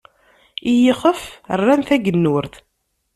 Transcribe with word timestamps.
I 0.71 0.73
yixef, 0.83 1.21
rran 1.59 1.81
tagennurt. 1.87 2.55